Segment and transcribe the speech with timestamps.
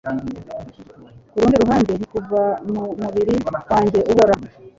[1.31, 3.35] Kurundi ruhande niKuva mu mubiri
[3.71, 4.33] wanjye ubora